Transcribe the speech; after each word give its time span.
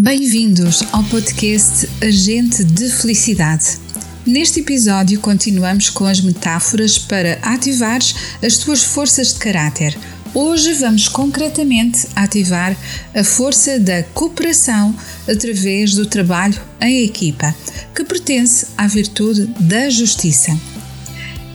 Bem-vindos 0.00 0.84
ao 0.92 1.02
podcast 1.02 1.88
Agente 2.00 2.62
de 2.62 2.88
Felicidade. 2.88 3.80
Neste 4.24 4.60
episódio, 4.60 5.18
continuamos 5.18 5.90
com 5.90 6.04
as 6.04 6.20
metáforas 6.20 6.96
para 6.96 7.36
ativar 7.42 7.98
as 8.40 8.58
tuas 8.58 8.84
forças 8.84 9.32
de 9.32 9.40
caráter. 9.40 9.98
Hoje 10.32 10.72
vamos 10.74 11.08
concretamente 11.08 12.06
ativar 12.14 12.76
a 13.12 13.24
força 13.24 13.80
da 13.80 14.04
cooperação 14.04 14.94
através 15.28 15.94
do 15.94 16.06
trabalho 16.06 16.60
em 16.80 17.02
equipa, 17.02 17.52
que 17.92 18.04
pertence 18.04 18.68
à 18.76 18.86
virtude 18.86 19.46
da 19.58 19.90
justiça. 19.90 20.56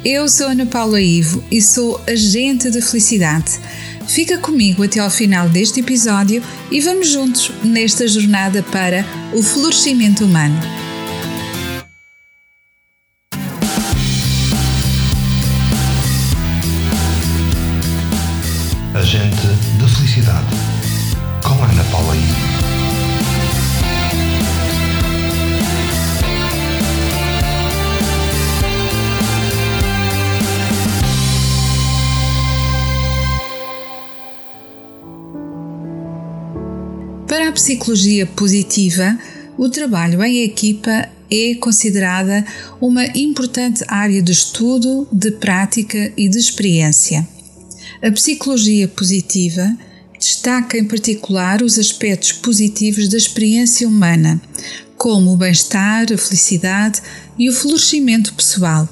Eu 0.03 0.27
sou 0.27 0.47
Ana 0.47 0.65
Paula 0.65 0.99
Ivo 0.99 1.41
e 1.49 1.61
sou 1.61 1.97
agente 2.05 2.69
de 2.69 2.81
felicidade 2.81 3.53
Fica 4.07 4.37
comigo 4.37 4.83
até 4.83 4.99
ao 4.99 5.09
final 5.09 5.49
deste 5.49 5.79
episódio 5.79 6.43
e 6.69 6.79
vamos 6.81 7.09
juntos 7.09 7.51
nesta 7.63 8.07
jornada 8.07 8.61
para 8.63 9.05
o 9.33 9.41
florescimento 9.41 10.25
humano. 10.25 10.59
Agente 18.93 19.47
da 19.79 19.87
Felicidade, 19.87 20.47
com 21.43 21.63
Ana 21.63 21.83
Paula. 21.85 22.52
Para 37.33 37.49
a 37.49 37.51
psicologia 37.51 38.27
positiva, 38.27 39.17
o 39.57 39.67
trabalho 39.67 40.23
em 40.23 40.43
equipa 40.43 41.09
é 41.31 41.55
considerada 41.55 42.45
uma 42.79 43.07
importante 43.17 43.83
área 43.87 44.21
de 44.21 44.31
estudo, 44.31 45.07
de 45.11 45.31
prática 45.31 46.13
e 46.15 46.29
de 46.29 46.37
experiência. 46.37 47.27
A 48.03 48.11
psicologia 48.11 48.87
positiva 48.87 49.75
destaca 50.19 50.77
em 50.77 50.85
particular 50.85 51.63
os 51.63 51.79
aspectos 51.79 52.33
positivos 52.33 53.09
da 53.09 53.17
experiência 53.17 53.87
humana, 53.87 54.39
como 54.95 55.33
o 55.33 55.37
bem-estar, 55.37 56.05
a 56.13 56.17
felicidade 56.19 57.01
e 57.35 57.49
o 57.49 57.53
florescimento 57.53 58.31
pessoal. 58.35 58.87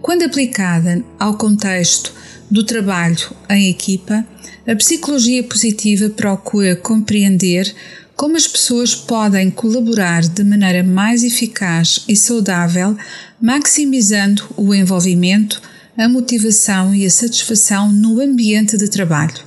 Quando 0.00 0.24
aplicada 0.24 1.04
ao 1.16 1.38
contexto 1.38 2.12
do 2.50 2.64
trabalho 2.64 3.30
em 3.48 3.70
equipa, 3.70 4.26
a 4.66 4.76
psicologia 4.76 5.42
positiva 5.42 6.08
procura 6.10 6.76
compreender 6.76 7.74
como 8.14 8.36
as 8.36 8.46
pessoas 8.46 8.94
podem 8.94 9.50
colaborar 9.50 10.22
de 10.22 10.44
maneira 10.44 10.84
mais 10.84 11.24
eficaz 11.24 12.04
e 12.06 12.14
saudável, 12.14 12.96
maximizando 13.40 14.44
o 14.56 14.72
envolvimento, 14.72 15.60
a 15.96 16.08
motivação 16.08 16.94
e 16.94 17.04
a 17.04 17.10
satisfação 17.10 17.90
no 17.90 18.20
ambiente 18.20 18.76
de 18.76 18.88
trabalho. 18.88 19.44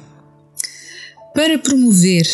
Para 1.34 1.58
promover 1.58 2.28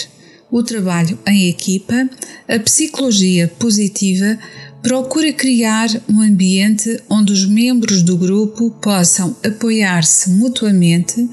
o 0.49 0.63
trabalho 0.63 1.17
em 1.27 1.47
equipa, 1.47 2.09
a 2.47 2.59
psicologia 2.59 3.47
positiva 3.59 4.37
procura 4.81 5.31
criar 5.31 5.89
um 6.09 6.21
ambiente 6.21 6.99
onde 7.09 7.31
os 7.31 7.45
membros 7.45 8.01
do 8.01 8.17
grupo 8.17 8.71
possam 8.81 9.35
apoiar-se 9.45 10.31
mutuamente, 10.31 11.29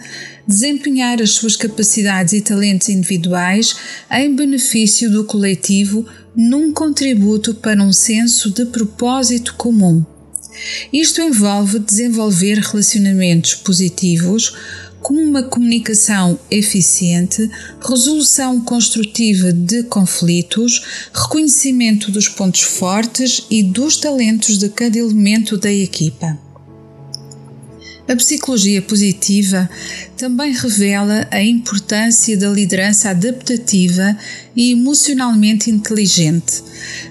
desempenhar 0.47 1.23
as 1.23 1.31
suas 1.31 1.57
capacidades 1.57 2.35
e 2.35 2.41
talentos 2.41 2.89
individuais 2.89 3.75
em 4.11 4.35
benefício 4.35 5.11
do 5.11 5.25
coletivo 5.25 6.06
num 6.37 6.72
contributo 6.72 7.55
para 7.55 7.83
um 7.83 7.93
senso 7.93 8.50
de 8.50 8.67
propósito 8.67 9.55
comum. 9.55 10.05
Isto 10.93 11.22
envolve 11.22 11.78
desenvolver 11.78 12.59
relacionamentos 12.59 13.55
positivos 13.55 14.55
como 15.00 15.20
uma 15.20 15.42
comunicação 15.42 16.38
eficiente, 16.50 17.50
resolução 17.81 18.60
construtiva 18.60 19.53
de 19.53 19.84
conflitos, 19.84 21.10
reconhecimento 21.12 22.10
dos 22.10 22.28
pontos 22.28 22.62
fortes 22.62 23.47
e 23.50 23.62
dos 23.62 23.97
talentos 23.97 24.59
de 24.59 24.69
cada 24.69 24.98
elemento 24.98 25.56
da 25.56 25.72
equipa. 25.72 26.47
A 28.09 28.17
psicologia 28.17 28.81
positiva 28.81 29.69
também 30.17 30.55
revela 30.55 31.29
a 31.31 31.43
importância 31.43 32.39
da 32.39 32.49
liderança 32.49 33.11
adaptativa 33.11 34.17
e 34.57 34.73
emocionalmente 34.73 35.71
inteligente, 35.71 36.63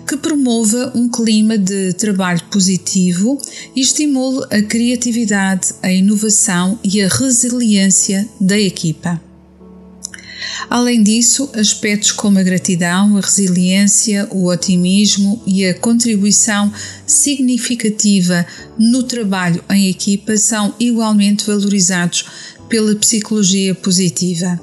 que 0.07 0.17
promova 0.17 0.91
um 0.95 1.07
clima 1.07 1.55
de 1.55 1.93
trabalho 1.93 2.41
positivo 2.51 3.39
e 3.75 3.81
estimule 3.81 4.43
a 4.49 4.59
criatividade, 4.63 5.71
a 5.83 5.91
inovação 5.91 6.79
e 6.83 6.99
a 6.99 7.07
resiliência 7.07 8.27
da 8.41 8.59
equipa. 8.59 9.26
Além 10.69 11.01
disso, 11.01 11.49
aspectos 11.53 12.11
como 12.11 12.39
a 12.39 12.43
gratidão, 12.43 13.17
a 13.17 13.21
resiliência, 13.21 14.27
o 14.31 14.47
otimismo 14.47 15.41
e 15.47 15.65
a 15.65 15.73
contribuição 15.73 16.71
significativa 17.05 18.45
no 18.77 19.03
trabalho 19.03 19.63
em 19.69 19.89
equipa 19.89 20.35
são 20.35 20.75
igualmente 20.77 21.45
valorizados 21.45 22.25
pela 22.67 22.93
psicologia 22.95 23.73
positiva. 23.73 24.59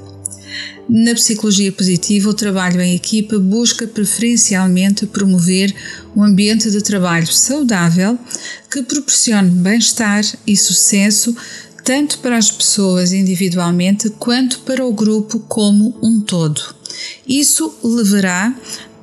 Na 0.86 1.14
psicologia 1.14 1.72
positiva, 1.72 2.28
o 2.28 2.34
trabalho 2.34 2.82
em 2.82 2.94
equipa 2.94 3.38
busca 3.38 3.86
preferencialmente 3.86 5.06
promover 5.06 5.74
um 6.14 6.22
ambiente 6.22 6.70
de 6.70 6.82
trabalho 6.82 7.26
saudável 7.26 8.18
que 8.70 8.82
proporcione 8.82 9.48
bem-estar 9.48 10.22
e 10.46 10.54
sucesso 10.54 11.34
tanto 11.84 12.18
para 12.20 12.38
as 12.38 12.50
pessoas 12.50 13.12
individualmente 13.12 14.08
quanto 14.10 14.60
para 14.60 14.84
o 14.84 14.92
grupo 14.92 15.38
como 15.40 15.94
um 16.02 16.20
todo. 16.20 16.74
Isso 17.28 17.72
levará 17.84 18.54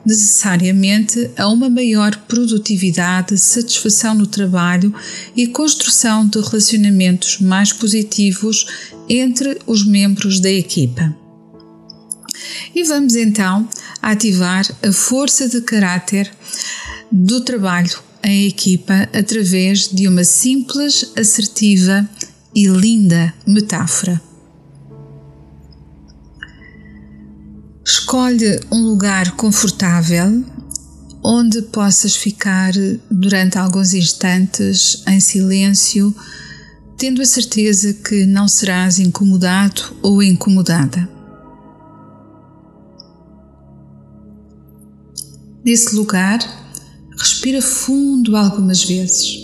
necessariamente 0.04 1.30
a 1.38 1.48
uma 1.48 1.70
maior 1.70 2.16
produtividade, 2.28 3.38
satisfação 3.38 4.16
no 4.16 4.26
trabalho 4.26 4.94
e 5.36 5.46
construção 5.46 6.28
de 6.28 6.40
relacionamentos 6.40 7.40
mais 7.40 7.72
positivos 7.72 8.66
entre 9.08 9.60
os 9.68 9.86
membros 9.86 10.40
da 10.40 10.50
equipa. 10.50 11.16
E 12.74 12.84
vamos 12.84 13.16
então 13.16 13.68
ativar 14.02 14.66
a 14.82 14.92
força 14.92 15.48
de 15.48 15.62
caráter 15.62 16.32
do 17.12 17.42
trabalho 17.42 18.00
em 18.24 18.48
equipa 18.48 19.08
através 19.14 19.88
de 19.88 20.08
uma 20.08 20.24
simples, 20.24 21.12
assertiva 21.16 22.10
e 22.56 22.68
linda 22.68 23.34
metáfora. 23.48 24.22
Escolhe 27.86 28.60
um 28.72 28.84
lugar 28.84 29.32
confortável 29.36 30.44
onde 31.24 31.62
possas 31.62 32.16
ficar 32.16 32.74
durante 33.10 33.58
alguns 33.58 33.94
instantes 33.94 35.04
em 35.08 35.20
silêncio, 35.20 36.16
tendo 36.98 37.22
a 37.22 37.26
certeza 37.26 37.94
que 37.94 38.26
não 38.26 38.48
serás 38.48 39.00
incomodado 39.00 39.96
ou 40.02 40.22
incomodada. 40.22 41.08
Nesse 45.64 45.96
lugar, 45.96 46.40
respira 47.16 47.62
fundo 47.62 48.36
algumas 48.36 48.84
vezes 48.84 49.41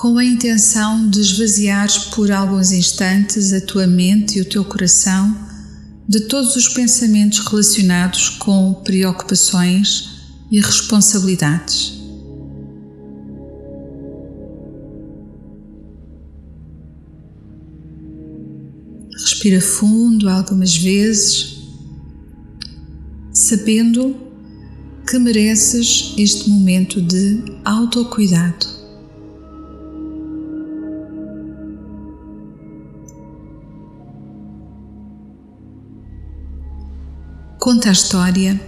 com 0.00 0.16
a 0.16 0.24
intenção 0.24 1.10
de 1.10 1.20
esvaziares 1.20 1.98
por 1.98 2.32
alguns 2.32 2.72
instantes 2.72 3.52
a 3.52 3.60
tua 3.60 3.86
mente 3.86 4.38
e 4.38 4.40
o 4.40 4.46
teu 4.46 4.64
coração 4.64 5.36
de 6.08 6.20
todos 6.20 6.56
os 6.56 6.68
pensamentos 6.68 7.40
relacionados 7.40 8.30
com 8.30 8.72
preocupações 8.82 10.08
e 10.50 10.58
responsabilidades. 10.58 12.00
Respira 19.12 19.60
fundo 19.60 20.30
algumas 20.30 20.74
vezes, 20.74 21.58
sabendo 23.34 24.16
que 25.06 25.18
mereces 25.18 26.14
este 26.16 26.48
momento 26.48 27.02
de 27.02 27.44
autocuidado. 27.66 28.79
Conta 37.60 37.90
a 37.90 37.92
história 37.92 38.58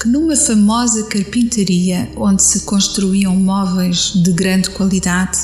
que 0.00 0.06
numa 0.06 0.36
famosa 0.36 1.02
carpintaria 1.02 2.08
onde 2.14 2.44
se 2.44 2.60
construíam 2.60 3.34
móveis 3.34 4.12
de 4.14 4.30
grande 4.30 4.70
qualidade, 4.70 5.36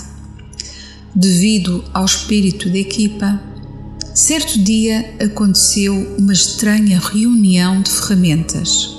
devido 1.12 1.82
ao 1.92 2.04
espírito 2.04 2.70
de 2.70 2.78
equipa, 2.78 3.42
certo 4.14 4.56
dia 4.62 5.16
aconteceu 5.20 6.14
uma 6.16 6.32
estranha 6.32 7.00
reunião 7.00 7.82
de 7.82 7.90
ferramentas, 7.90 8.96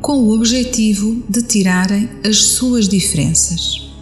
com 0.00 0.14
o 0.14 0.32
objetivo 0.34 1.22
de 1.28 1.42
tirarem 1.42 2.08
as 2.24 2.38
suas 2.38 2.88
diferenças. 2.88 3.92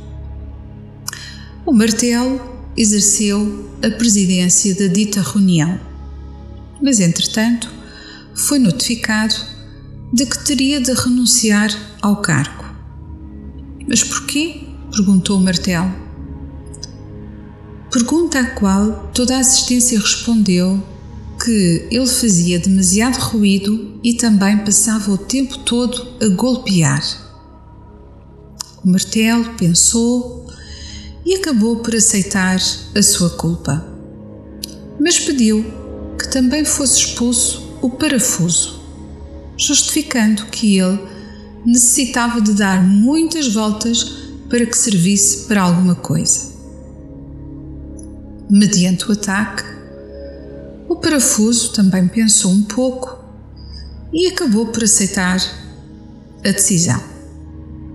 O 1.66 1.72
martelo 1.72 2.40
exerceu 2.76 3.72
a 3.82 3.90
presidência 3.90 4.72
da 4.76 4.86
dita 4.86 5.20
reunião, 5.20 5.80
mas 6.80 7.00
entretanto 7.00 7.77
foi 8.38 8.58
notificado 8.58 9.34
de 10.12 10.24
que 10.24 10.44
teria 10.44 10.80
de 10.80 10.92
renunciar 10.92 11.70
ao 12.00 12.16
cargo. 12.22 12.64
Mas 13.86 14.02
porquê? 14.04 14.62
perguntou 14.90 15.38
o. 15.40 15.94
Pergunta 17.90 18.40
à 18.40 18.46
qual 18.52 19.10
toda 19.12 19.36
a 19.36 19.40
assistência 19.40 19.98
respondeu 19.98 20.82
que 21.42 21.88
ele 21.90 22.06
fazia 22.06 22.58
demasiado 22.58 23.18
ruído 23.18 23.98
e 24.02 24.14
também 24.14 24.58
passava 24.58 25.10
o 25.10 25.18
tempo 25.18 25.58
todo 25.58 26.06
a 26.22 26.28
golpear. 26.28 27.02
O 28.84 28.88
martelo 28.88 29.54
pensou 29.54 30.46
e 31.24 31.34
acabou 31.34 31.76
por 31.76 31.94
aceitar 31.94 32.58
a 32.94 33.02
sua 33.02 33.30
culpa. 33.30 33.86
Mas 35.00 35.18
pediu 35.18 35.64
que 36.18 36.28
também 36.28 36.64
fosse 36.64 37.00
expulso 37.00 37.67
o 37.80 37.90
parafuso, 37.90 38.80
justificando 39.56 40.46
que 40.46 40.78
ele 40.78 40.98
necessitava 41.64 42.40
de 42.40 42.54
dar 42.54 42.82
muitas 42.82 43.52
voltas 43.52 44.04
para 44.48 44.64
que 44.64 44.76
servisse 44.76 45.46
para 45.46 45.62
alguma 45.62 45.94
coisa. 45.94 46.48
Mediante 48.50 49.08
o 49.08 49.12
ataque, 49.12 49.64
o 50.88 50.96
parafuso 50.96 51.72
também 51.72 52.08
pensou 52.08 52.50
um 52.50 52.62
pouco 52.62 53.18
e 54.12 54.26
acabou 54.28 54.66
por 54.66 54.84
aceitar 54.84 55.38
a 56.44 56.50
decisão. 56.50 57.02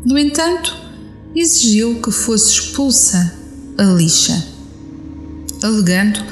No 0.06 0.18
entanto, 0.18 0.78
exigiu 1.36 2.02
que 2.02 2.12
fosse 2.12 2.52
expulsa 2.52 3.36
a 3.78 3.84
lixa, 3.84 4.46
alegando 5.64 6.24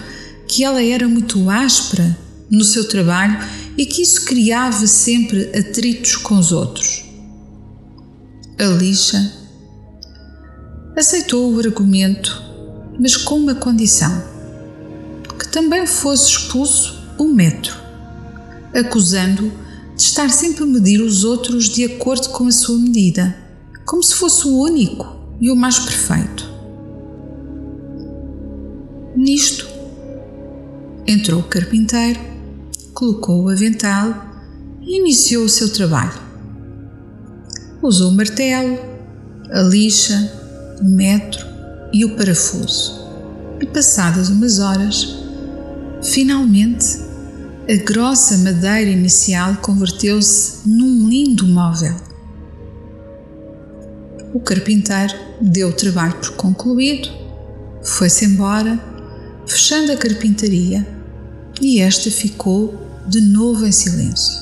que 0.47 0.63
ela 0.63 0.83
era 0.83 1.07
muito 1.07 1.49
áspera 1.49 2.15
no 2.51 2.63
seu 2.63 2.87
trabalho 2.87 3.39
e 3.77 3.85
que 3.85 4.01
isso 4.01 4.25
criava 4.25 4.85
sempre 4.85 5.49
atritos 5.57 6.17
com 6.17 6.37
os 6.37 6.51
outros. 6.51 7.05
A 8.59 8.65
lixa 8.65 9.31
aceitou 10.95 11.51
o 11.51 11.59
argumento, 11.59 12.43
mas 12.99 13.15
com 13.15 13.35
uma 13.35 13.55
condição: 13.55 14.23
que 15.39 15.47
também 15.47 15.87
fosse 15.87 16.29
expulso 16.29 17.01
o 17.17 17.23
metro, 17.23 17.75
acusando 18.75 19.51
de 19.95 20.03
estar 20.03 20.29
sempre 20.29 20.63
a 20.63 20.67
medir 20.67 21.01
os 21.01 21.23
outros 21.23 21.69
de 21.69 21.85
acordo 21.85 22.29
com 22.29 22.47
a 22.47 22.51
sua 22.51 22.77
medida 22.77 23.41
como 23.91 24.01
se 24.01 24.15
fosse 24.15 24.47
o 24.47 24.57
único 24.57 25.05
e 25.41 25.51
o 25.51 25.55
mais 25.55 25.77
perfeito. 25.79 26.49
Nisto, 29.17 29.67
entrou 31.05 31.41
o 31.41 31.43
carpinteiro, 31.43 32.30
colocou 33.01 33.45
o 33.45 33.49
avental 33.49 34.13
e 34.79 34.99
iniciou 34.99 35.45
o 35.45 35.49
seu 35.49 35.73
trabalho. 35.73 36.21
Usou 37.81 38.11
o 38.11 38.15
martelo, 38.15 38.77
a 39.49 39.61
lixa, 39.63 40.31
o 40.79 40.85
metro 40.85 41.43
e 41.91 42.05
o 42.05 42.15
parafuso. 42.15 43.01
E 43.59 43.65
passadas 43.65 44.29
umas 44.29 44.59
horas, 44.59 45.17
finalmente, 46.03 46.99
a 47.67 47.75
grossa 47.83 48.37
madeira 48.37 48.91
inicial 48.91 49.55
converteu-se 49.55 50.69
num 50.69 51.09
lindo 51.09 51.47
móvel 51.47 51.95
o 54.33 54.39
carpinteiro 54.39 55.13
deu 55.41 55.67
o 55.67 55.73
trabalho 55.73 56.15
por 56.15 56.31
concluído, 56.37 57.09
foi-se 57.83 58.23
embora, 58.23 58.79
fechando 59.45 59.91
a 59.91 59.97
carpintaria, 59.97 60.87
e 61.59 61.81
esta 61.81 62.09
ficou 62.09 62.90
de 63.07 63.21
novo 63.21 63.65
em 63.65 63.71
silêncio. 63.71 64.41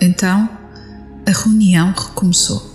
Então 0.00 0.48
a 1.26 1.30
reunião 1.30 1.92
recomeçou. 1.92 2.74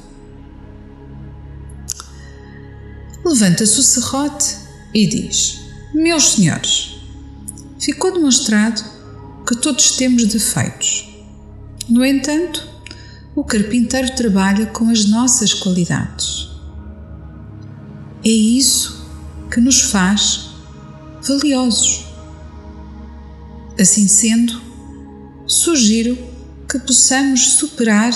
Levanta-se 3.24 3.80
o 3.80 3.83
serrote 3.83 4.57
e 4.94 5.06
diz: 5.06 5.59
Meus 5.94 6.31
senhores, 6.31 6.95
ficou 7.80 8.12
demonstrado 8.12 8.83
que 9.45 9.56
todos 9.56 9.91
temos 9.91 10.25
defeitos. 10.25 11.07
No 11.88 12.06
entanto, 12.06 12.68
o 13.36 13.44
carpinteiro 13.44 14.15
trabalha 14.15 14.65
com 14.68 14.89
as 14.89 15.06
nossas 15.06 15.53
qualidades. 15.53 16.50
É 18.24 18.30
isso 18.30 19.07
que 19.51 19.59
nos 19.59 19.81
faz 19.81 20.50
valiosos. 21.21 22.06
Assim 23.80 24.07
sendo, 24.07 24.62
sugiro 25.50 26.16
que 26.69 26.78
possamos 26.78 27.54
superar 27.54 28.13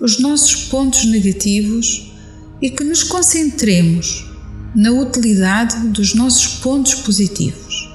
os 0.00 0.18
nossos 0.18 0.64
pontos 0.64 1.04
negativos 1.04 2.10
e 2.62 2.70
que 2.70 2.82
nos 2.82 3.02
concentremos 3.02 4.24
na 4.74 4.90
utilidade 4.90 5.88
dos 5.88 6.14
nossos 6.14 6.54
pontos 6.60 6.94
positivos. 6.94 7.90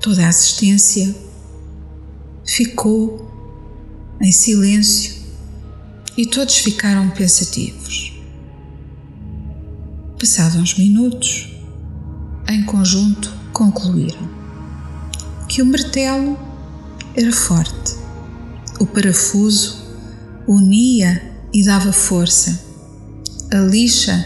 Toda 0.00 0.26
a 0.26 0.28
assistência 0.28 1.14
ficou 2.44 3.30
em 4.20 4.32
silêncio 4.32 5.14
e 6.16 6.26
todos 6.26 6.56
ficaram 6.56 7.10
pensativos. 7.10 8.12
Passados 10.18 10.56
uns 10.56 10.76
minutos, 10.76 11.48
em 12.48 12.64
conjunto 12.64 13.32
concluíram 13.52 14.28
que 15.48 15.62
o 15.62 15.66
martelo 15.66 16.45
era 17.16 17.32
forte, 17.32 17.96
o 18.78 18.84
parafuso 18.84 19.82
unia 20.46 21.22
e 21.50 21.64
dava 21.64 21.90
força, 21.90 22.60
a 23.50 23.56
lixa 23.56 24.22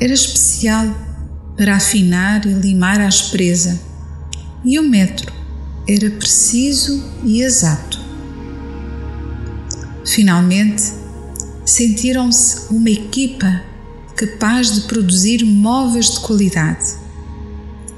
era 0.00 0.12
especial 0.12 0.84
para 1.56 1.76
afinar 1.76 2.44
e 2.44 2.54
limar 2.54 3.00
a 3.00 3.06
aspereza 3.06 3.80
e 4.64 4.80
o 4.80 4.82
metro 4.82 5.32
era 5.88 6.10
preciso 6.10 7.04
e 7.22 7.40
exato. 7.40 8.00
Finalmente, 10.04 10.82
sentiram-se 11.64 12.72
uma 12.72 12.90
equipa 12.90 13.62
capaz 14.16 14.72
de 14.72 14.80
produzir 14.82 15.44
móveis 15.44 16.10
de 16.10 16.20
qualidade 16.20 16.94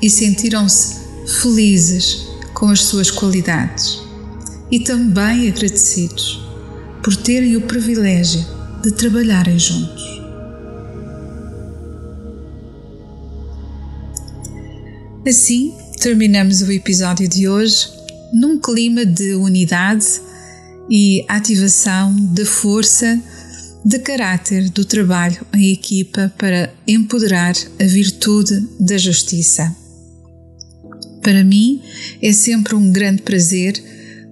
e 0.03 0.11
sentiram-se 0.11 0.97
felizes 1.41 2.34
com 2.55 2.69
as 2.69 2.81
suas 2.81 3.11
qualidades 3.11 4.01
e 4.71 4.81
também 4.81 5.49
agradecidos 5.49 6.43
por 7.03 7.15
terem 7.17 7.57
o 7.57 7.63
privilégio 7.63 8.45
de 8.83 8.93
trabalharem 8.93 9.59
juntos. 9.59 10.23
Assim, 15.27 15.75
terminamos 16.01 16.61
o 16.63 16.71
episódio 16.71 17.29
de 17.29 17.49
hoje 17.49 17.89
num 18.33 18.59
clima 18.59 19.07
de 19.07 19.35
unidade 19.35 20.21
e 20.91 21.25
ativação 21.29 22.15
da 22.33 22.45
força 22.45 23.19
de 23.85 23.99
caráter 23.99 24.69
do 24.71 24.85
trabalho 24.85 25.47
em 25.55 25.73
equipa 25.73 26.33
para 26.37 26.73
empoderar 26.87 27.55
a 27.81 27.85
virtude 27.85 28.69
da 28.81 28.97
justiça. 28.97 29.84
Para 31.25 31.43
mim 31.43 31.83
é 32.21 32.33
sempre 32.35 32.75
um 32.75 32.93
grande 32.93 33.23
prazer 33.23 33.83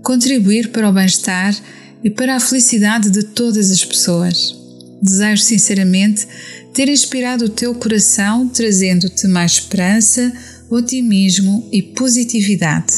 contribuir 0.02 0.68
para 0.68 0.90
o 0.90 0.92
bem-estar 0.92 1.56
e 2.04 2.10
para 2.10 2.36
a 2.36 2.40
felicidade 2.40 3.08
de 3.08 3.22
todas 3.22 3.70
as 3.70 3.82
pessoas. 3.82 4.54
Desejo 5.00 5.42
sinceramente 5.42 6.28
ter 6.74 6.90
inspirado 6.90 7.46
o 7.46 7.48
teu 7.48 7.74
coração, 7.74 8.46
trazendo-te 8.46 9.26
mais 9.26 9.52
esperança, 9.52 10.30
otimismo 10.68 11.66
e 11.72 11.80
positividade. 11.80 12.92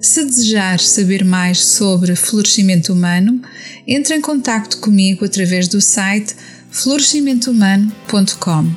Se 0.00 0.24
desejar 0.24 0.80
saber 0.80 1.22
mais 1.22 1.58
sobre 1.58 2.16
florescimento 2.16 2.94
humano, 2.94 3.42
entre 3.86 4.16
em 4.16 4.22
contato 4.22 4.78
comigo 4.78 5.26
através 5.26 5.68
do 5.68 5.82
site 5.82 6.34
florescimentohumano.com 6.70 8.70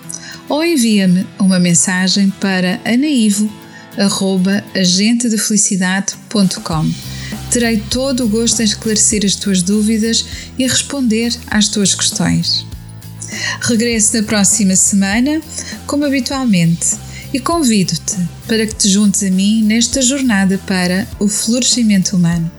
ou 0.50 0.66
envia-me 0.66 1.26
uma 1.40 1.60
mensagem 1.60 2.32
para 2.40 2.82
anaivo@agentedefelicidade.com. 4.00 6.92
Terei 7.52 7.84
todo 7.90 8.24
o 8.24 8.30
gosto 8.30 8.62
em 8.62 8.66
esclarecer 8.66 9.26
as 9.26 9.36
tuas 9.36 9.62
dúvidas 9.62 10.26
e 10.58 10.66
responder 10.66 11.36
às 11.48 11.68
tuas 11.68 11.94
questões. 11.94 12.66
Regresso 13.62 14.18
na 14.18 14.24
próxima 14.24 14.76
semana, 14.76 15.40
como 15.86 16.04
habitualmente 16.06 16.98
e 17.34 17.40
convido-te 17.40 18.18
para 18.48 18.66
que 18.66 18.74
te 18.74 18.90
juntes 18.90 19.22
a 19.24 19.30
mim 19.30 19.62
nesta 19.64 20.02
jornada 20.02 20.58
para 20.66 21.08
o 21.20 21.28
florescimento 21.28 22.16
humano. 22.16 22.50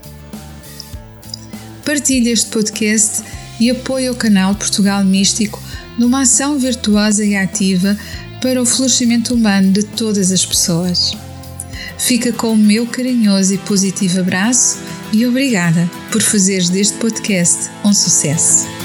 Partilhe 1.85 2.31
este 2.31 2.49
podcast 2.51 3.23
e 3.59 3.69
apoia 3.71 4.13
o 4.13 4.15
canal 4.15 4.55
Portugal 4.55 5.03
Místico 5.05 5.61
numa 5.99 6.21
ação 6.23 6.57
virtuosa 6.59 7.25
e 7.25 7.35
ativa 7.35 7.99
para 8.41 8.63
o 8.63 8.67
florescimento 8.67 9.35
humano 9.35 9.73
de 9.73 9.83
todas 9.83 10.31
as 10.31 10.47
pessoas. 10.47 11.17
Fica 12.01 12.33
com 12.33 12.53
o 12.53 12.57
meu 12.57 12.87
carinhoso 12.87 13.55
e 13.55 13.59
positivo 13.59 14.21
abraço 14.21 14.79
e 15.13 15.27
obrigada 15.27 15.89
por 16.11 16.21
fazeres 16.21 16.69
deste 16.69 16.97
podcast 16.97 17.71
um 17.85 17.93
sucesso. 17.93 18.80